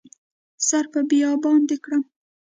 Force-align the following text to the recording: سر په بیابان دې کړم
سر 0.67 0.83
په 0.93 0.99
بیابان 1.09 1.59
دې 1.69 1.77
کړم 1.83 2.03